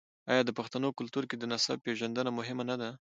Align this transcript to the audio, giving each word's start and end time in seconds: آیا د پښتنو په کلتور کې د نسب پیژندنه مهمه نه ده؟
آیا 0.31 0.41
د 0.45 0.51
پښتنو 0.59 0.87
په 0.91 0.97
کلتور 0.99 1.23
کې 1.29 1.35
د 1.37 1.43
نسب 1.51 1.77
پیژندنه 1.85 2.29
مهمه 2.39 2.63
نه 2.69 2.75
ده؟ 2.81 2.89